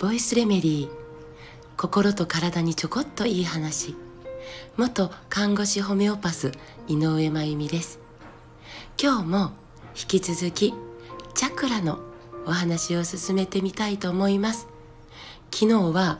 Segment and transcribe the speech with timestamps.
[0.00, 0.90] ボイスレメディー
[1.76, 3.94] 心と体にちょこっといい話。
[4.78, 6.52] 元看護師ホメオパス
[6.88, 8.00] 井上真由美です。
[8.98, 9.52] 今日も
[9.94, 10.72] 引き続き
[11.34, 11.98] チャクラの
[12.46, 14.68] お話を進めてみたいと思います。
[15.52, 16.18] 昨日は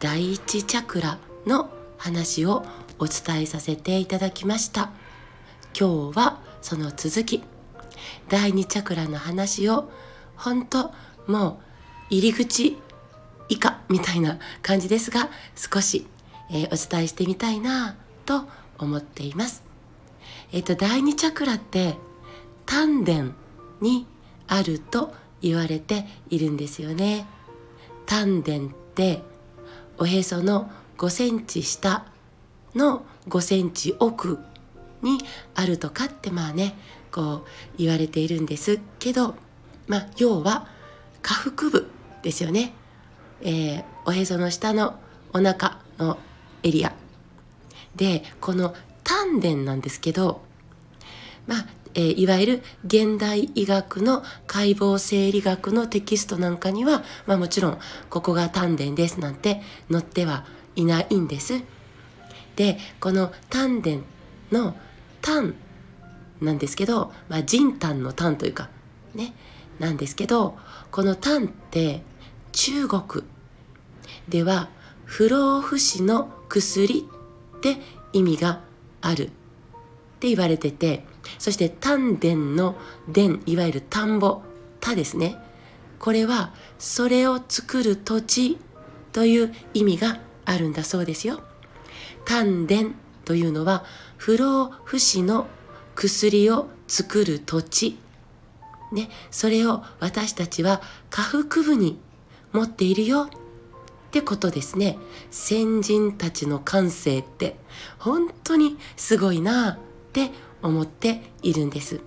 [0.00, 1.16] 第一チャクラ
[1.46, 2.62] の話を
[2.98, 4.90] お伝えさせていただきました。
[5.74, 7.51] 今日はその続き。
[8.28, 9.90] 第2チャクラの話を
[10.36, 10.92] 本当
[11.26, 11.60] も
[12.10, 12.76] う入り口
[13.48, 16.06] 以下みたいな感じですが少し、
[16.50, 18.44] えー、お伝えしてみたいなと
[18.78, 19.62] 思っています。
[20.52, 21.96] えっ、ー、と第2チャクラって
[22.66, 23.24] 丹田
[23.80, 24.06] に
[24.48, 27.26] あると言われているんですよね。
[28.06, 28.60] 丹田っ
[28.94, 29.22] て
[29.98, 32.06] おへその5センチ下
[32.74, 34.38] の5センチ奥
[35.02, 35.18] に
[35.54, 36.76] あるとかってまあね
[37.12, 37.46] こう
[37.78, 39.36] 言われているんですけど
[39.86, 40.66] まあ要は
[41.22, 41.86] 下腹部
[42.22, 42.72] ですよね、
[43.42, 44.98] えー、おへその下の
[45.32, 46.18] お腹の
[46.62, 46.92] エリア
[47.94, 50.40] でこの丹田なんですけど
[51.46, 59.60] まあえー、いわゆる現代医学の解剖生理学のテキストなんかには、まあ、もちろんここが丹田ですなんて
[59.90, 61.60] 載ってはいないんです。
[62.56, 63.90] でこの丹田
[64.50, 64.74] の
[65.20, 65.54] 丹
[66.42, 68.68] なんですけど、まあ、人丹の丹というか
[69.14, 69.34] ね
[69.78, 70.56] なんですけど
[70.90, 72.02] この丹って
[72.52, 73.24] 中国
[74.28, 74.68] では
[75.04, 77.08] 不老不死の薬
[77.58, 77.76] って
[78.12, 78.60] 意味が
[79.00, 79.28] あるっ
[80.20, 81.04] て言われてて
[81.38, 82.76] そして丹田の
[83.12, 84.42] 田いわゆる田んぼ
[84.80, 85.36] 田ですね。
[85.98, 88.58] これはそれを作る土地
[89.12, 91.40] という意味があるんだそうですよ。
[92.24, 92.74] 丹田
[93.24, 93.84] というのは
[94.16, 95.46] 不老不死の
[95.94, 97.98] 薬を作る土地、
[98.92, 101.98] ね、それを私たちは下腹部に
[102.52, 103.22] 持っているよ。
[103.24, 103.28] っ
[104.12, 104.98] てことですね。
[105.30, 107.56] 先人たちの感性って。
[107.98, 109.78] 本当にすごいなっ
[110.12, 110.30] て
[110.62, 112.00] 思っているんです。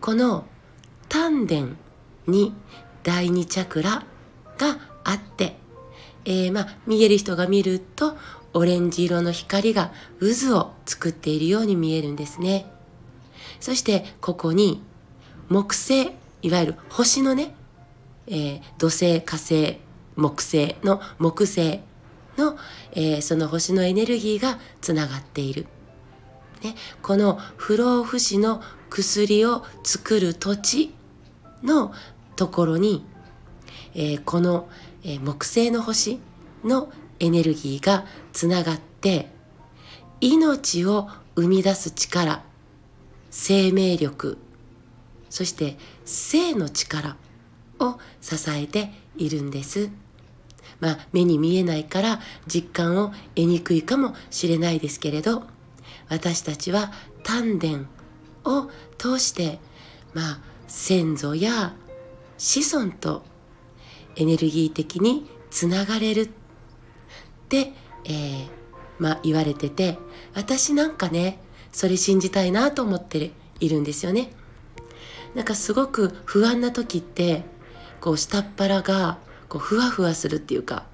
[0.00, 0.46] この
[1.10, 1.54] 丹田
[2.26, 2.54] に
[3.02, 4.04] 第二チャクラ
[4.56, 5.56] があって、
[6.24, 8.16] えー、まあ見える人が見ると
[8.54, 12.66] オレンジ色の光が渦を作っているように見えるんですね。
[13.60, 14.82] そしてここに
[15.48, 17.54] 木星、いわゆる星のね、
[18.26, 19.78] えー、土星、火星、
[20.16, 21.80] 木星の木星
[22.36, 22.56] の、
[22.92, 25.66] えー、その星のエネルギーがつながっている。
[26.62, 30.94] ね、この不老不死の薬を作る土地
[31.62, 31.92] の
[32.36, 33.04] ところに、
[33.94, 34.68] えー、この、
[35.02, 36.18] え木星の星
[36.64, 36.90] の
[37.24, 38.04] エネルギーが
[38.34, 39.30] つながって
[40.20, 42.42] 命を生み出す力
[43.30, 44.38] 生命力
[45.30, 47.16] そして性の力
[47.80, 49.90] を支えているんです。
[50.80, 55.44] まあ目に見えないから実感を得にくいかもしれないですけれど
[56.08, 56.92] 私たちは
[57.22, 57.68] 丹田
[58.48, 58.68] を
[58.98, 59.60] 通して
[60.14, 61.74] まあ先祖や
[62.38, 63.22] 子孫と
[64.16, 66.28] エネルギー的につながれるっ
[67.58, 68.48] えー、
[68.98, 69.98] まあ言われてて
[70.34, 71.38] 私なんかね
[71.72, 74.30] それ信じたいなと思っているんですよね。
[75.34, 77.42] なんかすごく不安な時って
[78.00, 80.84] こう下っ腹がこうふわふわするっていうか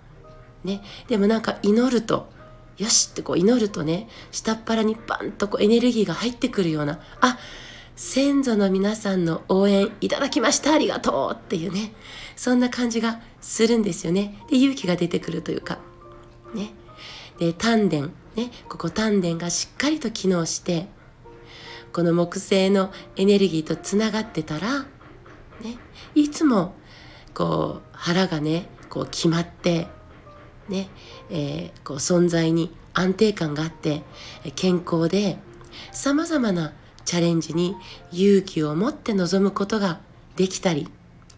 [0.65, 0.83] ね。
[1.09, 2.31] でもなんか祈ると
[2.79, 7.39] よしってこう祈るとね下っ腹にパンとこうエネルギーが入ってくるようなあ
[7.97, 11.93] 先祖の皆さんの応援いただきましたありがとうっていうね。
[12.37, 14.39] そんな感じがするんですよね。
[14.49, 15.79] で勇気が出てくるというか。
[16.55, 16.73] ね。
[17.39, 17.97] で丹田
[18.37, 18.51] ね。
[18.69, 20.89] ここ丹田がしっかりと機能して
[21.93, 24.87] この木星のエネルギーとつながってたら、ね、
[26.15, 26.75] いつも
[27.35, 29.89] こう腹がねこう決まって
[30.69, 30.89] ね、
[31.31, 34.03] えー、こう存在に安定感があって
[34.55, 35.39] 健康で
[35.93, 36.73] さまざまな
[37.05, 37.77] チャレンジに
[38.13, 40.01] 勇気を持って臨むことが
[40.37, 40.89] できたり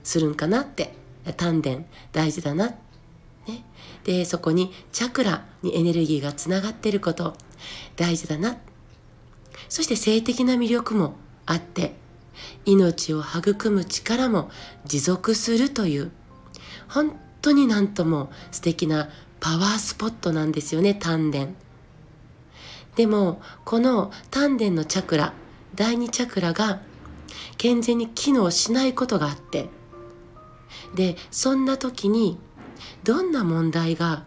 [0.03, 1.03] するんかなって。
[1.37, 1.71] 丹田
[2.13, 2.92] 大事だなって。
[3.47, 3.65] ね、
[4.05, 7.35] でそこにチャクラにエネルギーがつながっていること。
[7.97, 8.57] 大事だな。
[9.69, 11.15] そして性的な魅力も
[11.47, 11.95] あって
[12.65, 14.51] 命を育む力も
[14.85, 16.11] 持続するという
[16.89, 19.09] 本当になんとも素敵な
[19.41, 21.47] パワースポットなんですよね丹田。
[22.97, 25.33] でもこの丹田のチャクラ
[25.75, 26.83] 第二チャクラが
[27.57, 29.69] 健全に機能しないことがあって
[30.95, 32.39] でそんな時に
[33.05, 34.25] どんな問題が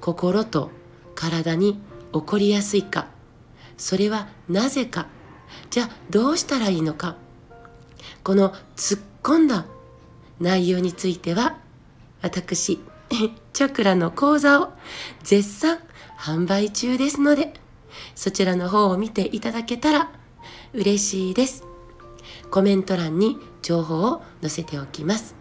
[0.00, 0.70] 心と
[1.14, 1.80] 体に
[2.12, 3.08] 起こりやすいか。
[3.76, 5.06] それはなぜか。
[5.70, 7.16] じゃあどうしたらいいのか。
[8.22, 9.66] この突っ込んだ
[10.40, 11.58] 内容については
[12.22, 12.80] 私
[13.52, 14.72] チャクラの講座を
[15.22, 15.78] 絶賛
[16.18, 17.54] 販売中ですので
[18.14, 20.10] そちらの方を見ていただけたら
[20.72, 21.64] 嬉しいです。
[22.50, 25.39] コメント欄に情報を載せておきます。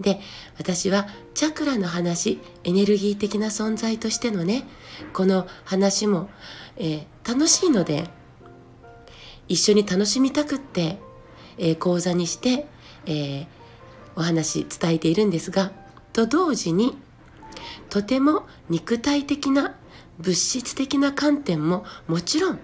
[0.00, 0.20] で
[0.58, 4.64] 私はチャクラの話エネルギー的な存在としてのね
[5.12, 6.30] この話も、
[6.76, 8.08] えー、楽しいので
[9.48, 10.98] 一緒に楽しみたくって、
[11.58, 12.66] えー、講座にして、
[13.06, 13.46] えー、
[14.16, 15.72] お話伝えているんですが
[16.12, 16.96] と同時に
[17.90, 19.74] とても肉体的な
[20.18, 22.58] 物質的な観点ももちろん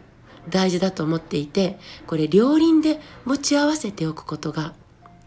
[0.49, 4.75] 大事だと思っていてこれ両輪で持ち合わせておくことが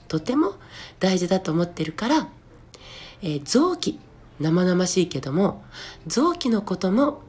[0.09, 0.55] とても
[0.99, 2.27] 大事だと思ってるから、
[3.21, 3.99] えー、臓器
[4.39, 5.63] 生々しいけども
[6.07, 7.21] 臓器のことも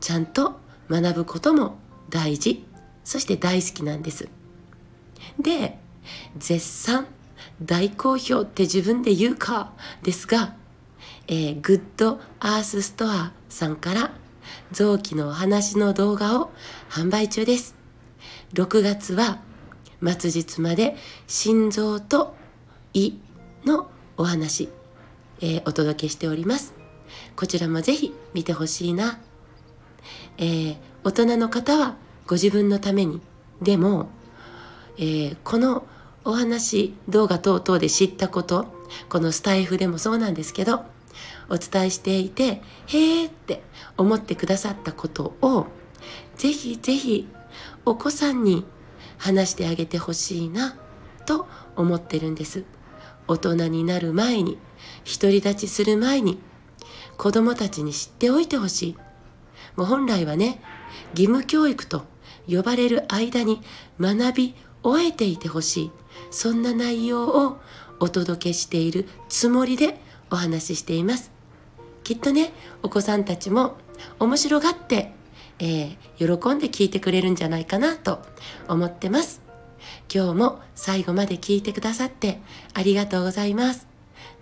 [0.00, 0.60] ちゃんと
[0.90, 1.78] 学ぶことも
[2.10, 2.66] 大事
[3.04, 4.28] そして大好きなんです
[5.40, 5.78] で
[6.36, 7.06] 絶賛
[7.62, 9.72] 大好評って自分で言うか
[10.02, 10.54] ですが、
[11.28, 14.10] えー、グッドアースストアさんから
[14.72, 16.50] 臓器のお話の動画を
[16.90, 17.74] 販売中です。
[18.54, 19.38] 6月は
[20.04, 20.96] 末日まで
[21.26, 22.34] 心臓と
[22.92, 23.14] 胃
[23.64, 24.68] のお話、
[25.40, 26.74] えー、お届けしております。
[27.36, 29.18] こちらもぜひ見てほしいな。
[30.38, 31.96] えー、大人の方は
[32.26, 33.20] ご自分のために、
[33.62, 34.08] でも、
[34.98, 35.86] えー、この
[36.24, 38.66] お話動画等々で知ったこと
[39.08, 40.84] このスタイフでもそうなんですけど
[41.48, 43.62] お伝えしていてへえって
[43.96, 45.66] 思ってくださったことを
[46.36, 47.28] ぜひぜひ
[47.84, 48.64] お子さんに
[49.18, 50.76] 話してあげてほしいな
[51.26, 51.46] と
[51.76, 52.64] 思ってるんです。
[53.26, 54.58] 大人になる前に
[55.20, 56.38] 独り立ちする前に
[57.16, 58.96] 子供たちに知っておいてほしい。
[59.76, 60.60] もう本来はね
[61.12, 62.04] 義務教育と
[62.48, 63.62] 呼ばれる間に
[63.98, 65.90] 学び終えていてほしい。
[66.30, 67.58] そんな内容を
[68.00, 69.98] お届けしているつもりで
[70.30, 71.30] お話ししています。
[72.02, 72.52] きっとね
[72.82, 73.76] お子さんたちも
[74.18, 75.12] 面白がって、
[75.58, 78.20] えー、喜んで聞いてくれるんじゃないかなと
[78.68, 79.42] 思ってます。
[80.12, 82.40] 今日も最後まで聞いてくださって
[82.72, 83.86] ありがとうございます。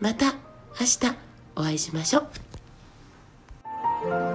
[0.01, 0.35] また
[0.81, 1.17] 明日
[1.57, 4.32] お会いしましょう。